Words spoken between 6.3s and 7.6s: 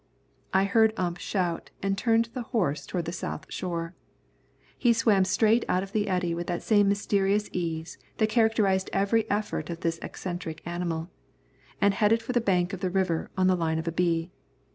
with that same mysterious